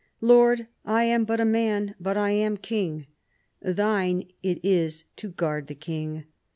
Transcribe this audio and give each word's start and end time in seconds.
"Lord, 0.19 0.65
I 0.83 1.03
am 1.03 1.25
but 1.25 1.39
a 1.39 1.45
man, 1.45 1.93
but 1.99 2.17
I 2.17 2.31
am 2.31 2.57
king. 2.57 3.05
Thine 3.61 4.25
it 4.41 4.59
is 4.65 5.03
to 5.17 5.27
guard 5.29 5.67
the 5.67 5.75
king. 5.75 6.23